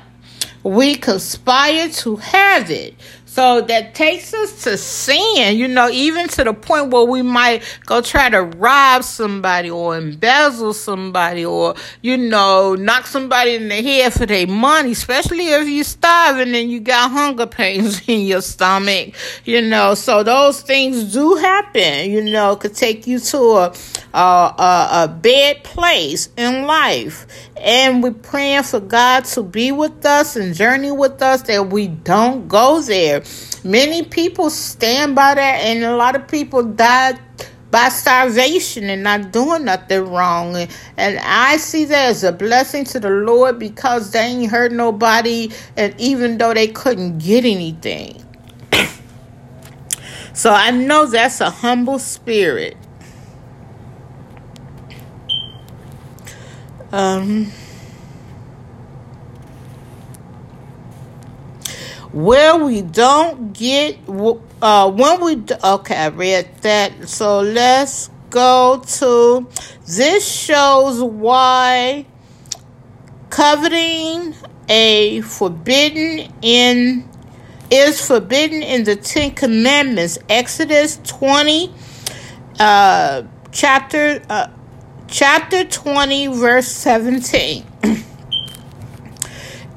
We 0.62 0.94
conspire 0.94 1.90
to 1.90 2.16
have 2.16 2.70
it. 2.70 2.94
So 3.36 3.60
that 3.60 3.94
takes 3.94 4.32
us 4.32 4.64
to 4.64 4.78
sin, 4.78 5.58
you 5.58 5.68
know, 5.68 5.90
even 5.90 6.26
to 6.28 6.42
the 6.42 6.54
point 6.54 6.90
where 6.90 7.04
we 7.04 7.20
might 7.20 7.62
go 7.84 8.00
try 8.00 8.30
to 8.30 8.40
rob 8.40 9.04
somebody 9.04 9.68
or 9.68 9.94
embezzle 9.94 10.72
somebody 10.72 11.44
or, 11.44 11.74
you 12.00 12.16
know, 12.16 12.74
knock 12.76 13.06
somebody 13.06 13.56
in 13.56 13.68
the 13.68 13.74
head 13.74 14.14
for 14.14 14.24
their 14.24 14.46
money, 14.46 14.92
especially 14.92 15.48
if 15.48 15.68
you're 15.68 15.84
starving 15.84 16.54
and 16.54 16.70
you 16.70 16.80
got 16.80 17.10
hunger 17.10 17.46
pains 17.46 18.00
in 18.08 18.22
your 18.22 18.40
stomach, 18.40 19.14
you 19.44 19.60
know. 19.60 19.92
So 19.92 20.22
those 20.22 20.62
things 20.62 21.12
do 21.12 21.34
happen, 21.34 22.10
you 22.10 22.22
know, 22.22 22.56
could 22.56 22.74
take 22.74 23.06
you 23.06 23.18
to 23.18 23.38
a, 23.38 23.74
a, 24.14 24.18
a, 24.18 24.88
a 24.92 25.08
bad 25.08 25.62
place 25.62 26.30
in 26.38 26.62
life. 26.62 27.26
And 27.58 28.02
we're 28.02 28.12
praying 28.12 28.62
for 28.64 28.80
God 28.80 29.24
to 29.26 29.42
be 29.42 29.72
with 29.72 30.04
us 30.06 30.36
and 30.36 30.54
journey 30.54 30.90
with 30.90 31.20
us 31.22 31.42
that 31.42 31.68
we 31.68 31.88
don't 31.88 32.48
go 32.48 32.80
there. 32.80 33.22
Many 33.66 34.04
people 34.04 34.48
stand 34.48 35.16
by 35.16 35.34
that, 35.34 35.64
and 35.64 35.82
a 35.82 35.96
lot 35.96 36.14
of 36.14 36.28
people 36.28 36.62
died 36.62 37.18
by 37.72 37.88
starvation 37.88 38.84
and 38.84 39.02
not 39.02 39.32
doing 39.32 39.64
nothing 39.64 40.08
wrong. 40.08 40.54
And 40.96 41.18
I 41.18 41.56
see 41.56 41.84
that 41.86 42.10
as 42.10 42.22
a 42.22 42.30
blessing 42.30 42.84
to 42.84 43.00
the 43.00 43.10
Lord 43.10 43.58
because 43.58 44.12
they 44.12 44.20
ain't 44.20 44.52
hurt 44.52 44.70
nobody, 44.70 45.50
and 45.76 45.92
even 45.98 46.38
though 46.38 46.54
they 46.54 46.68
couldn't 46.68 47.18
get 47.18 47.44
anything. 47.44 48.24
so 50.32 50.52
I 50.52 50.70
know 50.70 51.06
that's 51.06 51.40
a 51.40 51.50
humble 51.50 51.98
spirit. 51.98 52.76
Um, 56.92 57.50
where 62.16 62.56
we 62.56 62.80
don't 62.80 63.52
get 63.52 63.98
uh, 64.62 64.90
when 64.90 65.22
we 65.22 65.34
okay 65.62 65.96
i 65.96 66.08
read 66.08 66.48
that 66.62 67.06
so 67.06 67.40
let's 67.40 68.08
go 68.30 68.82
to 68.86 69.46
this 69.86 70.26
shows 70.26 71.02
why 71.02 72.06
coveting 73.28 74.34
a 74.66 75.20
forbidden 75.20 76.32
in 76.40 77.06
is 77.70 78.06
forbidden 78.06 78.62
in 78.62 78.84
the 78.84 78.96
Ten 78.96 79.32
Commandments. 79.32 80.18
Exodus 80.28 81.00
20, 81.04 81.72
uh, 82.58 83.22
chapter 83.50 84.22
uh, 84.30 84.48
chapter 85.08 85.64
20, 85.64 86.28
verse 86.28 86.68
17. 86.68 87.64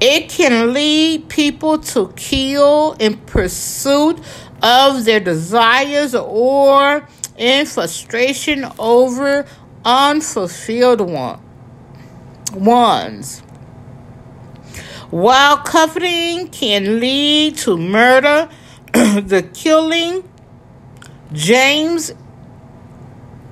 It 0.00 0.30
can 0.30 0.72
lead 0.72 1.28
people 1.28 1.78
to 1.78 2.12
kill 2.16 2.96
in 2.98 3.18
pursuit 3.18 4.18
of 4.62 5.04
their 5.04 5.20
desires 5.20 6.14
or 6.14 7.06
in 7.36 7.66
frustration 7.66 8.66
over 8.78 9.46
unfulfilled 9.84 11.00
one, 11.00 11.40
ones. 12.54 13.40
While 15.10 15.58
coveting 15.58 16.48
can 16.48 17.00
lead 17.00 17.58
to 17.58 17.76
murder, 17.76 18.48
the 18.92 19.48
killing 19.54 20.28
James 21.32 22.12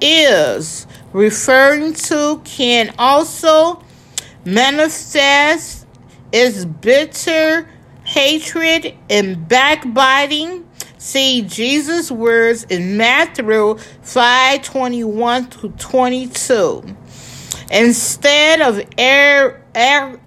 is 0.00 0.87
referring 1.12 1.94
to 1.94 2.40
can 2.44 2.94
also 2.98 3.82
manifest 4.44 5.78
its 6.33 6.64
bitter 6.64 7.69
hatred 8.09 8.97
and 9.11 9.47
backbiting. 9.49 10.67
See 10.97 11.43
Jesus' 11.43 12.11
words 12.11 12.64
in 12.64 12.97
Matthew 12.97 13.77
5 13.77 14.62
21 14.62 15.51
to 15.51 15.69
22. 15.69 16.97
Instead 17.71 18.62
of 18.62 18.81
air, 18.97 19.62
air, 19.75 20.19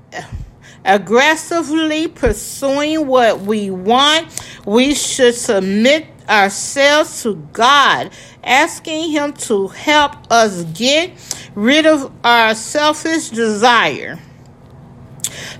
aggressively 0.86 2.08
pursuing 2.08 3.08
what 3.08 3.42
we 3.42 3.72
want, 3.72 4.28
we 4.66 4.94
should 4.94 5.34
submit 5.34 6.06
ourselves 6.30 7.24
to 7.24 7.36
God, 7.52 8.12
asking 8.44 9.12
Him 9.12 9.34
to 9.34 9.68
help 9.70 10.32
us 10.32 10.64
get 10.66 11.12
rid 11.56 11.86
of 11.88 12.12
our 12.24 12.54
selfish 12.54 13.30
desire. 13.30 14.20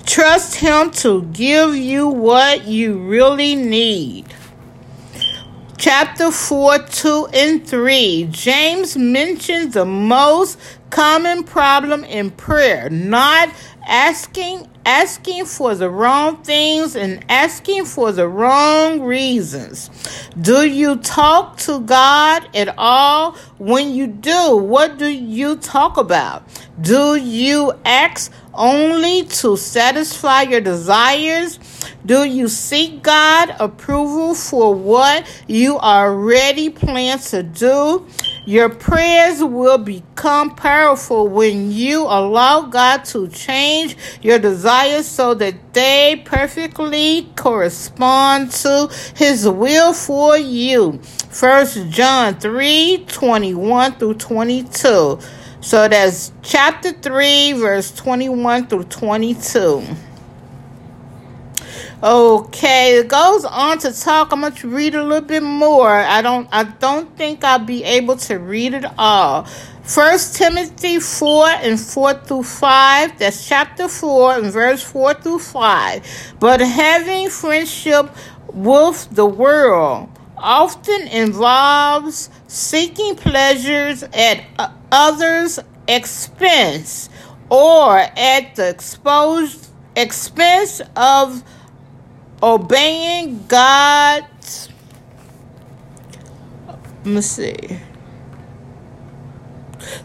Trust 0.06 0.56
Him 0.56 0.92
to 0.92 1.24
give 1.34 1.76
you 1.76 2.08
what 2.08 2.66
you 2.66 2.98
really 3.00 3.56
need. 3.56 4.26
Chapter 5.78 6.32
4, 6.32 6.80
2, 6.80 7.28
and 7.34 7.68
3. 7.68 8.28
James 8.32 8.96
mentions 8.98 9.74
the 9.74 9.86
most 9.86 10.60
common 10.92 11.44
problem 11.44 12.04
in 12.04 12.30
prayer 12.30 12.90
not 12.90 13.50
asking 13.88 14.68
asking 14.86 15.46
for 15.46 15.76
the 15.76 15.90
wrong 15.90 16.44
things 16.44 16.96
and 16.96 17.24
asking 17.30 17.86
for 17.86 18.12
the 18.12 18.28
wrong 18.28 19.02
reasons. 19.02 19.90
Do 20.40 20.68
you 20.68 20.98
talk 20.98 21.58
to 21.60 21.80
God 21.80 22.48
at 22.56 22.74
all? 22.78 23.34
When 23.58 23.94
you 23.94 24.08
do, 24.08 24.58
what 24.58 24.98
do 24.98 25.08
you 25.08 25.58
talk 25.58 25.98
about? 25.98 26.44
Do 26.80 27.16
you 27.16 27.74
ask 27.86 28.32
only 28.54 29.26
to 29.26 29.56
satisfy 29.58 30.44
your 30.44 30.62
desires? 30.62 31.60
Do 32.06 32.24
you 32.24 32.48
seek 32.48 33.04
God 33.04 33.56
approval 33.60 34.34
for 34.34 34.74
what 34.74 35.28
you 35.48 35.78
already 35.78 36.70
plan 36.70 37.20
to 37.20 37.44
do? 37.44 38.08
Your 38.46 38.70
prayers 38.70 39.44
will 39.44 39.78
become 39.78 40.56
powerful 40.56 41.28
when 41.28 41.72
you 41.72 42.02
allow 42.02 42.64
God 42.64 43.06
to 43.06 43.28
change 43.28 43.96
your 44.24 44.40
desires 44.40 45.06
so 45.06 45.36
that 45.36 45.74
they 45.74 46.24
perfectly 46.26 47.30
correspond 47.36 48.52
to 48.52 48.90
his 49.16 49.48
will 49.48 49.94
for 49.94 50.38
you. 50.38 51.00
First 51.30 51.90
John 51.90 52.40
3 52.40 53.06
21 53.08 53.94
through 53.94 54.16
22. 54.16 55.20
So 55.64 55.88
that's 55.88 56.32
chapter 56.42 56.92
3, 56.92 57.54
verse 57.54 57.92
21 57.92 58.66
through 58.66 58.86
22. 58.86 59.84
Okay, 62.04 62.98
it 62.98 63.10
goes 63.10 63.46
on 63.46 63.78
to 63.78 63.94
talk. 63.94 64.32
I'm 64.32 64.42
gonna 64.42 64.56
read 64.64 64.96
a 64.96 65.04
little 65.04 65.22
bit 65.22 65.44
more. 65.44 65.92
I 65.92 66.24
don't 66.24 66.50
I 66.52 66.64
don't 66.64 67.16
think 67.16 67.44
I'll 67.44 67.60
be 67.60 67.84
able 67.84 68.18
to 68.18 68.40
read 68.40 68.74
it 68.74 68.86
all. 68.98 69.44
First 69.84 70.36
Timothy 70.36 71.00
4 71.00 71.48
and 71.62 71.80
4 71.80 72.14
through 72.16 72.42
5. 72.42 73.20
That's 73.20 73.48
chapter 73.48 73.88
4 73.88 74.34
and 74.34 74.52
verse 74.52 74.82
4 74.82 75.14
through 75.14 75.40
5. 75.40 76.38
But 76.40 76.60
having 76.62 77.30
friendship 77.30 78.10
with 78.52 79.08
the 79.12 79.28
world 79.28 80.10
often 80.38 81.08
involves 81.08 82.32
seeking 82.48 83.16
pleasures 83.16 84.02
at 84.02 84.44
others' 84.92 85.60
expense 85.88 87.12
or 87.50 88.00
at 88.00 88.56
the 88.56 88.70
exposed 88.70 89.68
expense 89.96 90.82
of 90.96 91.44
obeying 92.42 93.46
God's. 93.48 94.70
Let 97.04 97.06
me 97.06 97.22
see. 97.22 97.80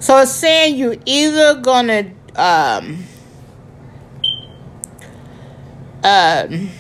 So 0.01 0.19
it's 0.19 0.33
saying 0.33 0.77
you're 0.77 0.97
either 1.05 1.61
gonna 1.61 2.11
um, 2.35 3.05
um 6.05 6.71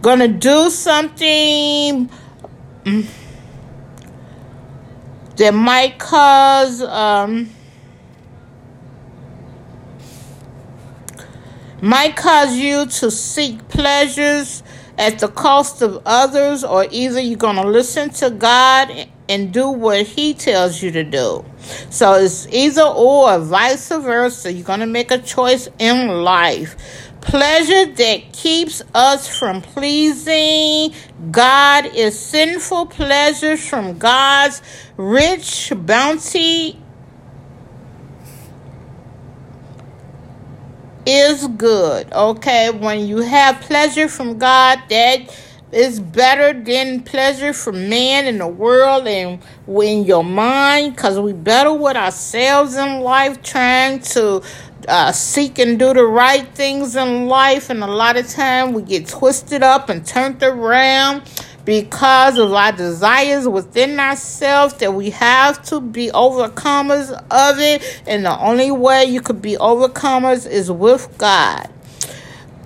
gonna 0.00 0.28
do 0.28 0.70
something 0.70 2.10
that 5.36 5.54
might 5.54 5.98
cause 5.98 6.82
um 6.82 7.50
might 11.82 12.16
cause 12.16 12.56
you 12.56 12.86
to 12.86 13.10
seek 13.10 13.68
pleasures 13.68 14.62
at 14.98 15.18
the 15.18 15.28
cost 15.28 15.82
of 15.82 16.00
others, 16.06 16.64
or 16.64 16.86
either 16.90 17.20
you're 17.20 17.36
going 17.36 17.56
to 17.56 17.66
listen 17.66 18.10
to 18.10 18.30
God 18.30 19.08
and 19.28 19.52
do 19.52 19.68
what 19.68 20.06
He 20.06 20.34
tells 20.34 20.82
you 20.82 20.90
to 20.92 21.02
do. 21.02 21.44
So 21.90 22.14
it's 22.14 22.46
either 22.48 22.82
or, 22.82 23.38
vice 23.38 23.88
versa. 23.88 24.52
You're 24.52 24.64
going 24.64 24.80
to 24.80 24.86
make 24.86 25.10
a 25.10 25.18
choice 25.18 25.68
in 25.78 26.22
life. 26.22 26.76
Pleasure 27.20 27.86
that 27.86 28.32
keeps 28.34 28.82
us 28.94 29.26
from 29.26 29.62
pleasing 29.62 30.92
God 31.30 31.86
is 31.86 32.18
sinful 32.18 32.86
pleasures 32.86 33.66
from 33.66 33.96
God's 33.96 34.60
rich 34.98 35.72
bounty 35.74 36.78
is 41.06 41.46
good. 41.48 42.12
Okay, 42.12 42.70
when 42.70 43.06
you 43.06 43.18
have 43.18 43.60
pleasure 43.60 44.08
from 44.08 44.38
God, 44.38 44.80
that 44.88 45.36
is 45.72 45.98
better 45.98 46.52
than 46.58 47.02
pleasure 47.02 47.52
from 47.52 47.88
man 47.88 48.26
in 48.26 48.38
the 48.38 48.46
world 48.46 49.06
and 49.08 49.42
in 49.66 50.04
your 50.04 50.22
mind 50.22 50.94
because 50.94 51.18
we 51.18 51.32
better 51.32 51.72
with 51.72 51.96
ourselves 51.96 52.76
in 52.76 53.00
life 53.00 53.42
trying 53.42 53.98
to 53.98 54.40
uh, 54.86 55.10
seek 55.10 55.58
and 55.58 55.78
do 55.78 55.92
the 55.92 56.04
right 56.04 56.46
things 56.54 56.94
in 56.94 57.26
life 57.26 57.70
and 57.70 57.82
a 57.82 57.86
lot 57.86 58.16
of 58.16 58.28
time 58.28 58.72
we 58.72 58.82
get 58.82 59.08
twisted 59.08 59.62
up 59.62 59.88
and 59.88 60.06
turned 60.06 60.40
around 60.44 61.22
because 61.64 62.38
of 62.38 62.52
our 62.52 62.72
desires 62.72 63.48
within 63.48 63.98
ourselves 63.98 64.74
that 64.74 64.92
we 64.92 65.10
have 65.10 65.62
to 65.64 65.80
be 65.80 66.10
overcomers 66.10 67.10
of 67.30 67.58
it. 67.58 68.02
And 68.06 68.24
the 68.24 68.38
only 68.38 68.70
way 68.70 69.04
you 69.04 69.20
could 69.20 69.40
be 69.40 69.56
overcomers 69.56 70.48
is 70.48 70.70
with 70.70 71.16
god. 71.18 71.70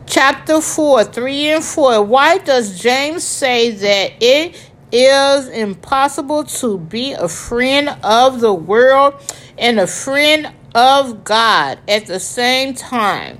Chapter 0.06 0.60
4 0.60 1.04
3 1.04 1.46
and 1.48 1.64
4 1.64 2.02
why 2.02 2.38
does 2.38 2.80
james 2.80 3.22
say 3.22 3.70
that 3.72 4.12
it 4.22 4.70
is 4.90 5.48
impossible 5.48 6.44
to 6.44 6.78
be 6.78 7.12
a 7.12 7.28
friend 7.28 7.90
of 8.02 8.40
the 8.40 8.54
world 8.54 9.14
and 9.58 9.78
a 9.78 9.86
friend 9.86 10.50
of 10.74 11.24
god 11.24 11.78
at 11.86 12.06
the 12.06 12.18
same 12.18 12.72
time? 12.72 13.38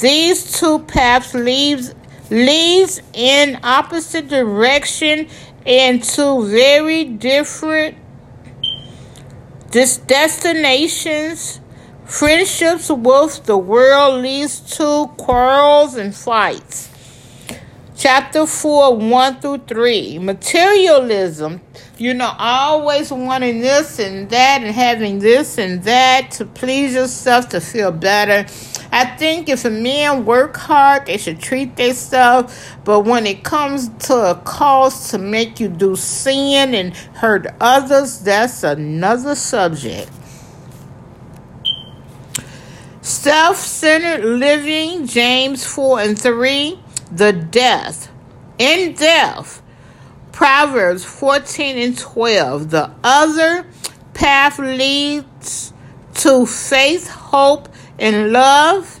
These 0.00 0.58
two 0.58 0.78
paths 0.78 1.34
leads 1.34 1.94
leads 2.30 3.02
in 3.12 3.58
opposite 3.62 4.28
direction 4.28 5.28
and 5.66 6.02
to 6.02 6.46
very 6.46 7.04
different 7.04 7.96
destinations. 9.70 11.60
Friendships 12.06 12.90
with 12.90 13.44
the 13.44 13.56
world 13.56 14.22
leads 14.22 14.60
to 14.76 15.08
quarrels 15.16 15.94
and 15.94 16.14
fights. 16.14 16.88
Chapter 17.96 18.46
4, 18.46 18.96
1 18.96 19.40
through 19.40 19.58
3. 19.58 20.18
Materialism. 20.18 21.60
You 21.98 22.14
know, 22.14 22.34
always 22.38 23.12
wanting 23.12 23.60
this 23.60 23.98
and 23.98 24.30
that 24.30 24.62
and 24.62 24.74
having 24.74 25.18
this 25.18 25.58
and 25.58 25.84
that 25.84 26.30
to 26.32 26.46
please 26.46 26.94
yourself, 26.94 27.50
to 27.50 27.60
feel 27.60 27.92
better 27.92 28.46
I 28.92 29.04
think 29.04 29.48
if 29.48 29.64
a 29.64 29.70
man 29.70 30.24
work 30.24 30.56
hard, 30.56 31.06
they 31.06 31.16
should 31.16 31.40
treat 31.40 31.76
themselves. 31.76 32.54
But 32.84 33.00
when 33.00 33.26
it 33.26 33.44
comes 33.44 33.88
to 34.06 34.30
a 34.30 34.34
cause 34.34 35.10
to 35.10 35.18
make 35.18 35.60
you 35.60 35.68
do 35.68 35.94
sin 35.96 36.74
and 36.74 36.94
hurt 36.94 37.46
others, 37.60 38.20
that's 38.20 38.62
another 38.62 39.34
subject. 39.34 40.10
Self 43.00 43.56
centered 43.56 44.24
living, 44.24 45.06
James 45.06 45.64
4 45.64 46.00
and 46.00 46.18
3, 46.18 46.78
the 47.12 47.32
death. 47.32 48.10
In 48.58 48.92
death, 48.94 49.62
Proverbs 50.32 51.04
14 51.04 51.78
and 51.78 51.98
12, 51.98 52.70
the 52.70 52.90
other 53.02 53.66
path 54.14 54.58
leads 54.58 55.72
to 56.14 56.44
faith, 56.44 57.08
hope, 57.08 57.68
in 57.98 58.32
love. 58.32 59.00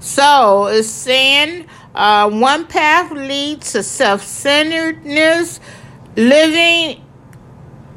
So 0.00 0.66
it's 0.66 0.88
saying 0.88 1.66
uh, 1.94 2.30
one 2.30 2.66
path 2.66 3.10
leads 3.10 3.72
to 3.72 3.82
self 3.82 4.22
centeredness, 4.22 5.60
living, 6.16 7.04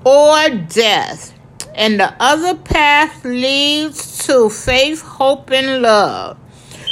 or 0.03 0.49
death. 0.49 1.37
And 1.73 1.99
the 1.99 2.13
other 2.19 2.55
path 2.55 3.23
leads 3.23 4.25
to 4.25 4.49
faith, 4.49 5.01
hope, 5.01 5.51
and 5.51 5.81
love. 5.81 6.37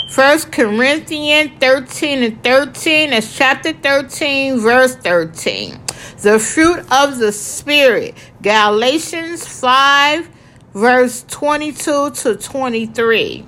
First 0.10 0.51
Corinthians 0.51 1.51
13 1.60 2.23
and 2.23 2.43
13 2.43 3.13
is 3.13 3.36
chapter 3.36 3.73
13, 3.73 4.60
verse 4.60 4.95
13. 4.95 5.79
The 6.21 6.39
fruit 6.39 6.79
of 6.91 7.19
the 7.19 7.32
Spirit, 7.32 8.15
Galatians 8.41 9.47
5 9.47 10.29
verse 10.73 11.25
22 11.27 12.12
to 12.12 12.36
23. 12.36 13.45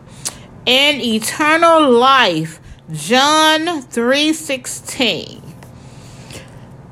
And 0.67 1.01
eternal 1.01 1.89
life, 1.89 2.60
John 2.91 3.81
3:16. 3.84 5.41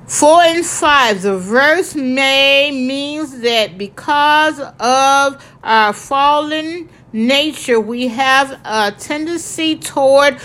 4 0.07 0.41
and 0.41 0.65
5, 0.65 1.21
the 1.21 1.37
verse 1.37 1.93
may 1.93 2.71
means 2.71 3.41
that 3.41 3.77
because 3.77 4.59
of 4.79 5.45
our 5.63 5.93
fallen 5.93 6.89
nature, 7.13 7.79
we 7.79 8.07
have 8.07 8.59
a 8.65 8.91
tendency 8.91 9.75
toward 9.75 10.37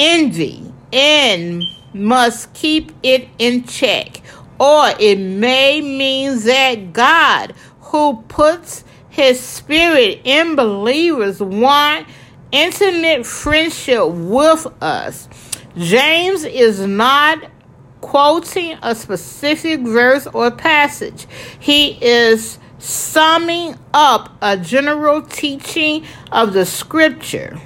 envy 0.00 0.72
and 0.92 1.62
must 1.92 2.52
keep 2.54 2.90
it 3.04 3.28
in 3.38 3.62
check. 3.62 4.20
Or 4.58 4.92
it 4.98 5.18
may 5.18 5.80
mean 5.80 6.40
that 6.40 6.92
God, 6.92 7.54
who 7.82 8.22
puts 8.26 8.82
his 9.14 9.38
spirit 9.38 10.20
in 10.24 10.56
believers 10.56 11.40
want 11.40 12.04
intimate 12.50 13.24
friendship 13.24 14.08
with 14.08 14.66
us. 14.82 15.28
James 15.76 16.42
is 16.42 16.80
not 16.80 17.38
quoting 18.00 18.76
a 18.82 18.92
specific 18.92 19.82
verse 19.82 20.26
or 20.26 20.50
passage. 20.50 21.28
He 21.60 21.92
is 22.04 22.58
summing 22.78 23.76
up 23.94 24.36
a 24.42 24.56
general 24.56 25.22
teaching 25.22 26.04
of 26.32 26.52
the 26.52 26.66
scripture. 26.66 27.56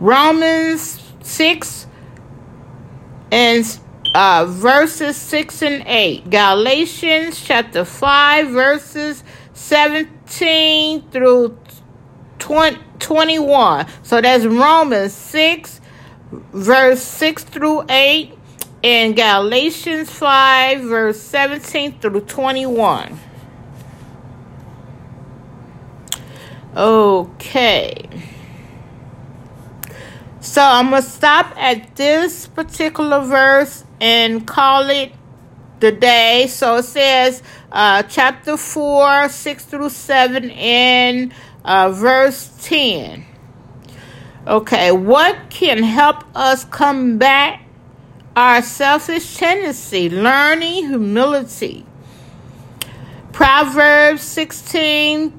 Romans 0.00 1.00
6 1.22 1.86
and 3.30 3.80
uh, 4.14 4.46
verses 4.48 5.16
6 5.16 5.62
and 5.62 5.84
8. 5.86 6.30
Galatians 6.30 7.40
chapter 7.42 7.84
5, 7.84 8.48
verses 8.48 9.24
17 9.52 11.10
through 11.10 11.58
20, 12.38 12.78
21. 12.98 13.86
So 14.02 14.20
that's 14.20 14.44
Romans 14.44 15.12
6, 15.12 15.80
verse 16.52 17.02
6 17.02 17.44
through 17.44 17.84
8, 17.88 18.34
and 18.84 19.16
Galatians 19.16 20.10
5, 20.10 20.80
verse 20.82 21.20
17 21.20 21.98
through 21.98 22.20
21. 22.20 23.18
Okay. 26.76 28.08
So 30.40 30.62
I'm 30.62 30.90
going 30.90 31.02
to 31.02 31.08
stop 31.08 31.52
at 31.56 31.96
this 31.96 32.46
particular 32.46 33.20
verse 33.20 33.84
and 34.00 34.46
call 34.46 34.88
it 34.90 35.12
the 35.80 35.92
day. 35.92 36.46
So 36.48 36.76
it 36.76 36.84
says 36.84 37.42
uh, 37.72 38.02
chapter 38.04 38.56
4, 38.56 39.28
6 39.28 39.64
through 39.64 39.90
7, 39.90 40.50
and 40.50 41.32
uh, 41.64 41.90
verse 41.90 42.50
10. 42.62 43.24
Okay, 44.46 44.92
what 44.92 45.50
can 45.50 45.82
help 45.82 46.24
us 46.34 46.64
combat 46.64 47.60
our 48.34 48.62
selfish 48.62 49.36
tendency? 49.36 50.08
Learning 50.08 50.88
humility. 50.88 51.84
Proverbs 53.32 54.22
16, 54.22 55.38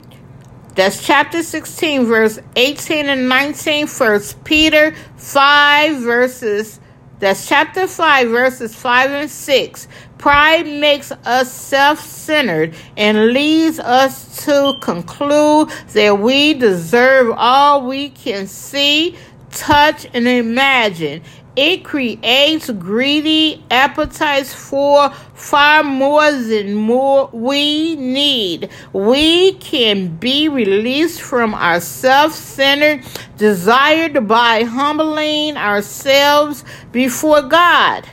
that's 0.75 1.03
chapter 1.05 1.43
16, 1.43 2.05
verse 2.05 2.39
18 2.55 3.07
and 3.07 3.27
19. 3.27 3.87
First 3.87 4.43
Peter 4.43 4.95
5, 5.17 5.97
verses 5.97 6.79
that's 7.19 7.47
chapter 7.47 7.85
5, 7.85 8.29
verses 8.29 8.73
5 8.75 9.11
and 9.11 9.29
6. 9.29 9.87
Pride 10.17 10.65
makes 10.65 11.11
us 11.11 11.51
self 11.51 11.99
centered 11.99 12.75
and 12.95 13.33
leads 13.33 13.79
us 13.79 14.45
to 14.45 14.75
conclude 14.81 15.69
that 15.93 16.19
we 16.19 16.53
deserve 16.53 17.33
all 17.37 17.85
we 17.87 18.09
can 18.09 18.47
see, 18.47 19.17
touch, 19.51 20.07
and 20.13 20.27
imagine. 20.27 21.21
It 21.61 21.83
creates 21.83 22.69
greedy 22.69 23.61
appetites 23.69 24.53
for 24.53 25.09
far 25.33 25.83
more 25.83 26.31
than 26.31 26.73
more 26.73 27.29
we 27.33 27.97
need. 27.97 28.69
We 28.93 29.55
can 29.55 30.15
be 30.15 30.47
released 30.47 31.21
from 31.21 31.53
our 31.53 31.81
self-centered 31.81 33.03
desire 33.35 34.21
by 34.21 34.63
humbling 34.63 35.57
ourselves 35.57 36.63
before 36.93 37.41
God 37.41 38.07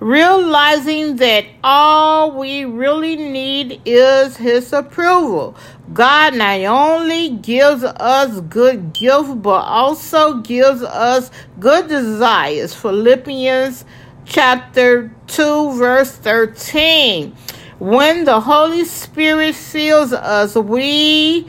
realizing 0.00 1.16
that 1.16 1.44
all 1.62 2.32
we 2.32 2.64
really 2.64 3.16
need 3.16 3.82
is 3.84 4.36
His 4.36 4.72
approval. 4.72 5.54
God 5.92 6.34
not 6.34 6.60
only 6.60 7.30
gives 7.36 7.84
us 7.84 8.40
good 8.40 8.94
gifts, 8.94 9.34
but 9.34 9.60
also 9.60 10.40
gives 10.40 10.82
us 10.82 11.30
good 11.58 11.88
desires. 11.88 12.74
Philippians 12.74 13.84
chapter 14.24 15.14
2, 15.26 15.72
verse 15.74 16.12
13. 16.12 17.36
When 17.78 18.24
the 18.24 18.40
Holy 18.40 18.84
Spirit 18.84 19.54
fills 19.54 20.12
us, 20.12 20.54
we 20.54 21.48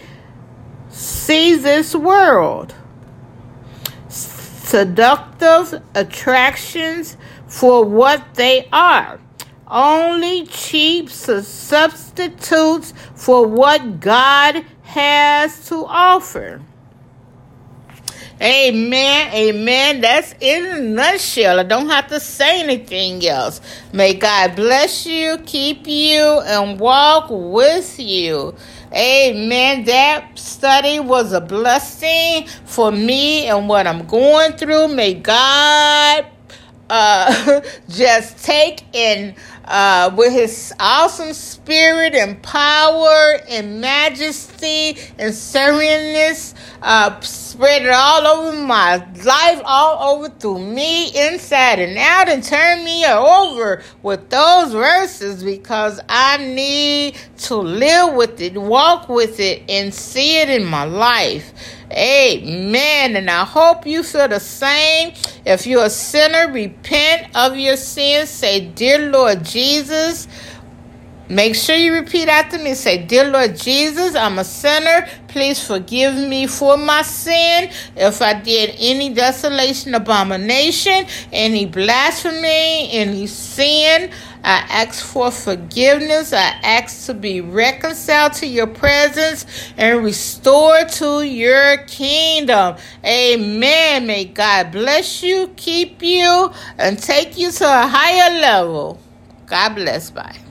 see 0.89 1.55
this 1.55 1.95
world 1.95 2.75
seductive 4.71 5.81
attractions 5.95 7.17
for 7.51 7.83
what 7.83 8.35
they 8.35 8.67
are. 8.71 9.19
Only 9.67 10.45
cheap 10.45 11.09
substitutes 11.09 12.93
for 13.13 13.45
what 13.45 13.99
God 13.99 14.65
has 14.83 15.67
to 15.67 15.85
offer. 15.85 16.61
Amen. 18.41 19.33
Amen. 19.33 20.01
That's 20.01 20.33
in 20.39 20.65
a 20.65 20.79
nutshell. 20.79 21.59
I 21.59 21.63
don't 21.63 21.89
have 21.89 22.07
to 22.07 22.19
say 22.21 22.61
anything 22.61 23.25
else. 23.27 23.59
May 23.93 24.13
God 24.15 24.55
bless 24.55 25.05
you, 25.05 25.37
keep 25.45 25.85
you, 25.85 26.39
and 26.45 26.79
walk 26.79 27.27
with 27.29 27.99
you. 27.99 28.55
Amen. 28.93 29.83
That 29.83 30.39
study 30.39 30.99
was 30.99 31.33
a 31.33 31.41
blessing 31.41 32.47
for 32.65 32.91
me 32.91 33.45
and 33.45 33.69
what 33.69 33.87
I'm 33.87 34.07
going 34.07 34.53
through. 34.53 34.87
May 34.87 35.13
God 35.13 36.25
uh, 36.91 37.61
just 37.89 38.43
take 38.43 38.83
in 38.93 39.33
uh, 39.71 40.13
with 40.17 40.33
his 40.33 40.73
awesome 40.81 41.33
spirit 41.33 42.13
and 42.13 42.43
power 42.43 43.39
and 43.47 43.79
majesty 43.79 44.97
and 45.17 45.33
sereneness, 45.33 46.53
uh, 46.81 47.17
spread 47.21 47.83
it 47.83 47.91
all 47.93 48.27
over 48.27 48.57
my 48.57 48.97
life, 49.23 49.61
all 49.63 50.17
over 50.17 50.27
through 50.27 50.59
me, 50.59 51.07
inside 51.17 51.79
and 51.79 51.97
out, 51.97 52.27
and 52.27 52.43
turn 52.43 52.83
me 52.83 53.05
over 53.05 53.81
with 54.03 54.29
those 54.29 54.73
verses 54.73 55.41
because 55.41 56.01
I 56.09 56.37
need 56.37 57.15
to 57.37 57.55
live 57.55 58.13
with 58.15 58.41
it, 58.41 58.57
walk 58.57 59.07
with 59.07 59.39
it, 59.39 59.63
and 59.69 59.93
see 59.93 60.41
it 60.41 60.49
in 60.49 60.65
my 60.65 60.83
life. 60.83 61.53
Amen. 61.91 63.15
And 63.17 63.29
I 63.29 63.43
hope 63.43 63.85
you 63.85 64.03
feel 64.03 64.27
the 64.27 64.39
same. 64.39 65.13
If 65.45 65.67
you're 65.67 65.85
a 65.85 65.89
sinner, 65.89 66.51
repent 66.51 67.35
of 67.35 67.57
your 67.57 67.75
sins. 67.75 68.29
Say, 68.29 68.67
Dear 68.67 69.11
Lord 69.11 69.43
Jesus, 69.61 70.27
Make 71.31 71.55
sure 71.55 71.77
you 71.77 71.93
repeat 71.93 72.27
after 72.27 72.59
me. 72.59 72.73
Say, 72.73 73.05
Dear 73.05 73.31
Lord 73.31 73.55
Jesus, 73.55 74.15
I'm 74.15 74.37
a 74.37 74.43
sinner. 74.43 75.07
Please 75.29 75.65
forgive 75.65 76.13
me 76.15 76.45
for 76.45 76.75
my 76.75 77.03
sin. 77.03 77.69
If 77.95 78.21
I 78.21 78.33
did 78.33 78.75
any 78.77 79.13
desolation, 79.13 79.95
abomination, 79.95 81.05
any 81.31 81.65
blasphemy, 81.65 82.91
any 82.91 83.27
sin, 83.27 84.11
I 84.43 84.65
ask 84.83 85.05
for 85.05 85.31
forgiveness. 85.31 86.33
I 86.33 86.49
ask 86.63 87.05
to 87.05 87.13
be 87.13 87.39
reconciled 87.39 88.33
to 88.33 88.45
your 88.45 88.67
presence 88.67 89.45
and 89.77 90.03
restored 90.03 90.89
to 90.89 91.21
your 91.21 91.77
kingdom. 91.85 92.75
Amen. 93.05 94.05
May 94.05 94.25
God 94.25 94.73
bless 94.73 95.23
you, 95.23 95.53
keep 95.55 96.03
you, 96.03 96.51
and 96.77 96.99
take 96.99 97.37
you 97.37 97.51
to 97.51 97.63
a 97.63 97.87
higher 97.87 98.41
level. 98.41 98.99
God 99.51 99.75
bless. 99.75 100.09
Bye. 100.11 100.50